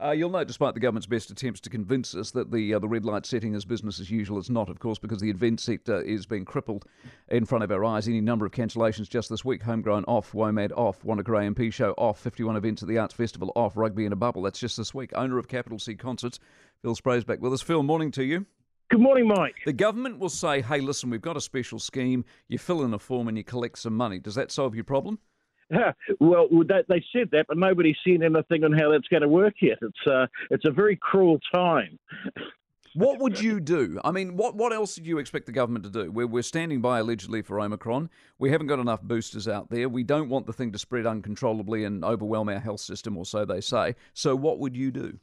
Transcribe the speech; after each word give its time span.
Uh, 0.00 0.12
you'll 0.12 0.30
note, 0.30 0.46
despite 0.46 0.74
the 0.74 0.80
government's 0.80 1.08
best 1.08 1.28
attempts 1.28 1.58
to 1.58 1.68
convince 1.68 2.14
us 2.14 2.30
that 2.30 2.52
the 2.52 2.72
uh, 2.72 2.78
the 2.78 2.86
red 2.86 3.04
light 3.04 3.26
setting 3.26 3.54
is 3.54 3.64
business 3.64 3.98
as 3.98 4.08
usual, 4.08 4.38
it's 4.38 4.48
not, 4.48 4.68
of 4.68 4.78
course, 4.78 4.96
because 4.96 5.18
the 5.18 5.28
event 5.28 5.58
sector 5.58 6.00
is 6.02 6.24
being 6.24 6.44
crippled 6.44 6.84
in 7.30 7.44
front 7.44 7.64
of 7.64 7.72
our 7.72 7.84
eyes. 7.84 8.06
Any 8.06 8.20
number 8.20 8.46
of 8.46 8.52
cancellations 8.52 9.08
just 9.08 9.28
this 9.28 9.44
week: 9.44 9.60
Homegrown 9.60 10.04
off, 10.04 10.30
WOMAD 10.30 10.70
off, 10.76 11.04
Wanaka 11.04 11.32
A&P 11.34 11.72
show 11.72 11.94
off, 11.98 12.20
51 12.20 12.54
events 12.54 12.80
at 12.82 12.88
the 12.88 12.96
Arts 12.96 13.12
Festival 13.12 13.50
off, 13.56 13.76
rugby 13.76 14.06
in 14.06 14.12
a 14.12 14.16
bubble. 14.16 14.42
That's 14.42 14.60
just 14.60 14.76
this 14.76 14.94
week. 14.94 15.10
Owner 15.16 15.36
of 15.36 15.48
Capital 15.48 15.80
C 15.80 15.96
Concerts, 15.96 16.38
Phil 16.82 16.94
Sprey's 16.94 17.24
back 17.24 17.40
with 17.40 17.52
us. 17.52 17.62
Phil, 17.62 17.82
morning 17.82 18.12
to 18.12 18.22
you. 18.22 18.46
Good 18.90 19.00
morning, 19.00 19.26
Mike. 19.26 19.56
The 19.66 19.72
government 19.72 20.20
will 20.20 20.28
say, 20.28 20.62
"Hey, 20.62 20.80
listen, 20.80 21.10
we've 21.10 21.20
got 21.20 21.36
a 21.36 21.40
special 21.40 21.80
scheme. 21.80 22.24
You 22.46 22.58
fill 22.58 22.84
in 22.84 22.94
a 22.94 23.00
form 23.00 23.26
and 23.26 23.36
you 23.36 23.42
collect 23.42 23.80
some 23.80 23.96
money. 23.96 24.20
Does 24.20 24.36
that 24.36 24.52
solve 24.52 24.76
your 24.76 24.84
problem?" 24.84 25.18
well, 26.20 26.48
they 26.88 27.04
said 27.12 27.30
that, 27.32 27.46
but 27.48 27.58
nobody's 27.58 27.96
seen 28.04 28.22
anything 28.22 28.64
on 28.64 28.72
how 28.72 28.90
that's 28.90 29.08
going 29.08 29.22
to 29.22 29.28
work 29.28 29.54
yet. 29.60 29.78
It's 29.82 30.06
uh, 30.06 30.26
it's 30.50 30.64
a 30.64 30.70
very 30.70 30.96
cruel 30.96 31.38
time. 31.54 31.98
what 32.94 33.18
would 33.20 33.40
you 33.40 33.60
do? 33.60 34.00
I 34.04 34.10
mean, 34.10 34.36
what 34.36 34.54
what 34.54 34.72
else 34.72 34.94
did 34.94 35.06
you 35.06 35.18
expect 35.18 35.46
the 35.46 35.52
government 35.52 35.84
to 35.84 35.90
do? 35.90 36.10
We're, 36.10 36.26
we're 36.26 36.42
standing 36.42 36.80
by 36.80 37.00
allegedly 37.00 37.42
for 37.42 37.60
Omicron. 37.60 38.08
We 38.38 38.50
haven't 38.50 38.68
got 38.68 38.78
enough 38.78 39.02
boosters 39.02 39.46
out 39.46 39.70
there. 39.70 39.88
We 39.88 40.04
don't 40.04 40.28
want 40.28 40.46
the 40.46 40.52
thing 40.52 40.72
to 40.72 40.78
spread 40.78 41.06
uncontrollably 41.06 41.84
and 41.84 42.04
overwhelm 42.04 42.48
our 42.48 42.60
health 42.60 42.80
system, 42.80 43.16
or 43.16 43.26
so 43.26 43.44
they 43.44 43.60
say. 43.60 43.94
So, 44.14 44.34
what 44.34 44.58
would 44.58 44.76
you 44.76 44.90
do? 44.90 45.18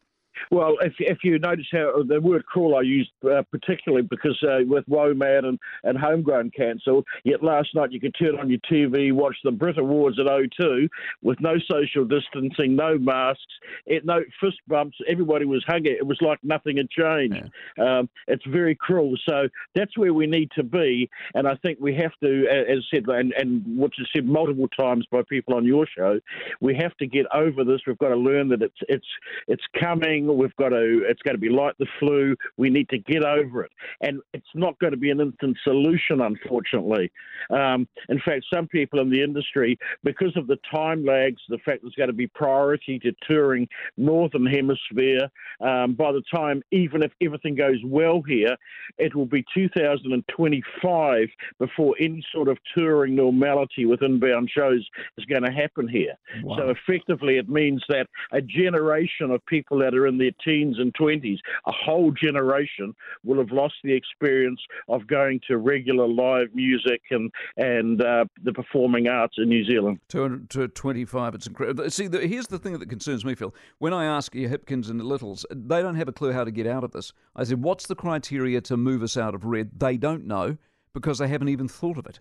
Well, 0.51 0.75
if, 0.81 0.93
if 0.99 1.19
you 1.23 1.39
notice 1.39 1.67
how 1.71 2.03
the 2.07 2.21
word 2.21 2.45
cruel 2.45 2.75
I 2.75 2.81
used 2.81 3.11
uh, 3.29 3.43
particularly 3.51 4.07
because 4.09 4.37
uh, 4.43 4.59
with 4.65 4.85
WOMAD 4.87 5.45
and, 5.45 5.59
and 5.83 5.97
homegrown 5.97 6.51
cancelled, 6.51 7.05
yet 7.23 7.43
last 7.43 7.69
night 7.75 7.91
you 7.91 7.99
could 7.99 8.15
turn 8.19 8.39
on 8.39 8.49
your 8.49 8.59
TV, 8.71 9.11
watch 9.11 9.35
the 9.43 9.51
Brit 9.51 9.77
Awards 9.77 10.19
at 10.19 10.25
O2 10.25 10.87
with 11.21 11.39
no 11.39 11.55
social 11.69 12.05
distancing, 12.05 12.75
no 12.75 12.97
masks, 12.97 13.41
it, 13.85 14.05
no 14.05 14.21
fist 14.41 14.57
bumps. 14.67 14.97
Everybody 15.07 15.45
was 15.45 15.63
hugging. 15.67 15.95
It 15.97 16.05
was 16.05 16.17
like 16.21 16.39
nothing 16.43 16.77
had 16.77 16.89
changed. 16.89 17.49
Yeah. 17.77 17.99
Um, 17.99 18.09
it's 18.27 18.45
very 18.45 18.75
cruel. 18.75 19.15
So 19.27 19.47
that's 19.73 19.97
where 19.97 20.13
we 20.13 20.27
need 20.27 20.51
to 20.55 20.63
be. 20.63 21.09
And 21.33 21.47
I 21.47 21.55
think 21.55 21.79
we 21.79 21.95
have 21.95 22.11
to, 22.23 22.47
as 22.47 22.79
I 22.79 22.95
said, 22.95 23.07
and, 23.07 23.33
and 23.33 23.63
which 23.79 23.99
is 23.99 24.07
said 24.15 24.25
multiple 24.25 24.67
times 24.69 25.05
by 25.11 25.21
people 25.27 25.55
on 25.55 25.65
your 25.65 25.87
show, 25.87 26.19
we 26.61 26.75
have 26.75 26.95
to 26.97 27.07
get 27.07 27.25
over 27.33 27.63
this. 27.63 27.81
We've 27.85 27.97
got 27.97 28.09
to 28.09 28.15
learn 28.15 28.49
that 28.49 28.61
it's 28.61 28.77
it's 28.87 29.07
it's 29.47 29.63
coming 29.79 30.24
We've 30.33 30.55
got 30.55 30.69
to. 30.69 31.03
It's 31.07 31.21
going 31.21 31.35
to 31.35 31.41
be 31.41 31.49
like 31.49 31.77
the 31.77 31.87
flu. 31.99 32.35
We 32.57 32.69
need 32.69 32.89
to 32.89 32.97
get 32.97 33.23
over 33.23 33.63
it, 33.63 33.71
and 34.01 34.21
it's 34.33 34.45
not 34.53 34.77
going 34.79 34.91
to 34.91 34.97
be 34.97 35.11
an 35.11 35.19
instant 35.19 35.57
solution, 35.63 36.21
unfortunately. 36.21 37.11
Um, 37.49 37.87
in 38.09 38.19
fact, 38.25 38.45
some 38.53 38.67
people 38.67 38.99
in 38.99 39.09
the 39.09 39.21
industry, 39.21 39.77
because 40.03 40.35
of 40.35 40.47
the 40.47 40.57
time 40.73 41.05
lags, 41.05 41.41
the 41.49 41.57
fact 41.59 41.81
there's 41.81 41.95
going 41.95 42.07
to 42.07 42.13
be 42.13 42.27
priority 42.27 42.99
to 42.99 43.13
touring 43.27 43.67
northern 43.97 44.45
hemisphere. 44.45 45.29
Um, 45.61 45.93
by 45.93 46.11
the 46.11 46.23
time, 46.33 46.61
even 46.71 47.03
if 47.03 47.11
everything 47.21 47.55
goes 47.55 47.79
well 47.85 48.21
here, 48.21 48.55
it 48.97 49.15
will 49.15 49.25
be 49.25 49.43
2025 49.53 51.27
before 51.59 51.95
any 51.99 52.23
sort 52.33 52.47
of 52.47 52.57
touring 52.75 53.15
normality 53.15 53.85
with 53.85 54.01
inbound 54.01 54.49
shows 54.55 54.87
is 55.17 55.25
going 55.25 55.43
to 55.43 55.51
happen 55.51 55.87
here. 55.87 56.13
Wow. 56.43 56.57
So 56.57 56.69
effectively, 56.69 57.37
it 57.37 57.49
means 57.49 57.83
that 57.89 58.07
a 58.31 58.41
generation 58.41 59.31
of 59.31 59.45
people 59.45 59.79
that 59.79 59.93
are 59.93 60.07
in 60.07 60.14
in 60.15 60.17
their 60.19 60.31
teens 60.43 60.77
and 60.79 60.93
20s, 60.93 61.39
a 61.65 61.71
whole 61.71 62.11
generation 62.11 62.95
will 63.23 63.37
have 63.37 63.51
lost 63.51 63.75
the 63.83 63.93
experience 63.93 64.59
of 64.87 65.07
going 65.07 65.39
to 65.47 65.57
regular 65.57 66.07
live 66.07 66.47
music 66.53 67.01
and, 67.11 67.31
and 67.57 68.01
uh, 68.01 68.25
the 68.43 68.53
performing 68.53 69.07
arts 69.07 69.35
in 69.37 69.49
New 69.49 69.65
Zealand. 69.65 69.99
225, 70.09 71.35
it's 71.35 71.47
incredible. 71.47 71.89
See, 71.89 72.07
the, 72.07 72.25
here's 72.27 72.47
the 72.47 72.59
thing 72.59 72.77
that 72.79 72.89
concerns 72.89 73.25
me, 73.25 73.35
Phil. 73.35 73.53
When 73.79 73.93
I 73.93 74.05
ask 74.05 74.33
your 74.33 74.49
Hipkins 74.49 74.89
and 74.89 74.99
the 74.99 75.03
Littles, 75.03 75.45
they 75.51 75.81
don't 75.81 75.95
have 75.95 76.07
a 76.07 76.13
clue 76.13 76.31
how 76.31 76.43
to 76.43 76.51
get 76.51 76.67
out 76.67 76.83
of 76.83 76.91
this. 76.91 77.13
I 77.35 77.43
said, 77.43 77.61
what's 77.61 77.87
the 77.87 77.95
criteria 77.95 78.61
to 78.61 78.77
move 78.77 79.03
us 79.03 79.17
out 79.17 79.35
of 79.35 79.45
red? 79.45 79.71
They 79.77 79.97
don't 79.97 80.25
know 80.25 80.57
because 80.93 81.17
they 81.17 81.27
haven't 81.27 81.49
even 81.49 81.67
thought 81.67 81.97
of 81.97 82.05
it. 82.05 82.19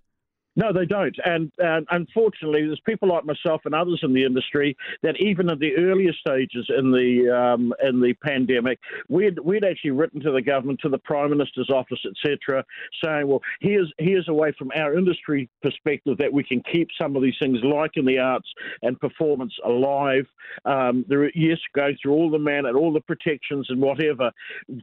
No, 0.56 0.72
they 0.72 0.86
don't. 0.86 1.16
And, 1.24 1.50
and 1.58 1.86
unfortunately, 1.90 2.66
there's 2.66 2.80
people 2.86 3.08
like 3.08 3.24
myself 3.24 3.62
and 3.64 3.74
others 3.74 4.00
in 4.02 4.14
the 4.14 4.24
industry 4.24 4.76
that 5.02 5.20
even 5.20 5.50
at 5.50 5.58
the 5.58 5.76
earlier 5.76 6.12
stages 6.12 6.66
in 6.68 6.92
the 6.92 7.28
um, 7.34 7.74
in 7.82 8.00
the 8.00 8.14
pandemic, 8.24 8.78
we'd 9.08 9.38
we'd 9.40 9.64
actually 9.64 9.90
written 9.90 10.20
to 10.20 10.30
the 10.30 10.42
government, 10.42 10.80
to 10.82 10.88
the 10.88 10.98
Prime 10.98 11.30
Minister's 11.30 11.70
office, 11.70 11.98
etc., 12.06 12.64
saying, 13.02 13.26
well, 13.26 13.40
here's 13.60 13.92
here's 13.98 14.28
a 14.28 14.34
way 14.34 14.52
from 14.56 14.70
our 14.76 14.96
industry 14.96 15.48
perspective 15.62 16.18
that 16.18 16.32
we 16.32 16.44
can 16.44 16.62
keep 16.72 16.88
some 17.00 17.16
of 17.16 17.22
these 17.22 17.34
things, 17.40 17.58
like 17.62 17.92
in 17.96 18.04
the 18.04 18.18
arts 18.18 18.48
and 18.82 18.98
performance, 19.00 19.54
alive. 19.64 20.26
Um, 20.64 21.04
there, 21.08 21.30
yes, 21.36 21.58
go 21.74 21.90
through 22.00 22.12
all 22.12 22.30
the 22.30 22.38
man 22.38 22.66
and 22.66 22.76
all 22.76 22.92
the 22.92 23.00
protections 23.00 23.66
and 23.70 23.80
whatever. 23.80 24.30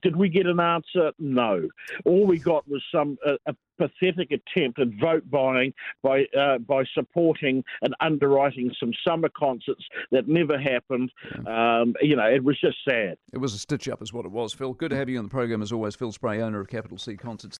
Did 0.01 0.17
we 0.17 0.27
get 0.27 0.47
an 0.47 0.59
answer? 0.59 1.11
No. 1.17 1.69
All 2.05 2.27
we 2.27 2.39
got 2.39 2.67
was 2.67 2.83
some 2.93 3.17
a, 3.25 3.37
a 3.45 3.55
pathetic 3.77 4.31
attempt 4.31 4.79
at 4.79 4.87
vote 4.99 5.23
by 6.01 6.25
uh, 6.37 6.57
by 6.59 6.83
supporting 6.93 7.63
and 7.81 7.95
underwriting 7.99 8.71
some 8.79 8.91
summer 9.07 9.29
concerts 9.29 9.83
that 10.11 10.27
never 10.27 10.59
happened. 10.59 11.11
Yeah. 11.45 11.81
Um, 11.81 11.93
you 12.01 12.15
know, 12.15 12.25
it 12.27 12.43
was 12.43 12.59
just 12.59 12.77
sad. 12.87 13.17
It 13.33 13.37
was 13.37 13.53
a 13.53 13.59
stitch 13.59 13.87
up, 13.89 14.01
is 14.01 14.13
what 14.13 14.25
it 14.25 14.31
was. 14.31 14.53
Phil, 14.53 14.73
good 14.73 14.91
to 14.91 14.95
have 14.95 15.09
you 15.09 15.17
on 15.17 15.25
the 15.25 15.29
program 15.29 15.61
as 15.61 15.71
always. 15.71 15.95
Phil 15.95 16.11
Sprey, 16.11 16.41
owner 16.41 16.59
of 16.59 16.67
Capital 16.67 16.97
C 16.97 17.15
Concerts. 17.15 17.57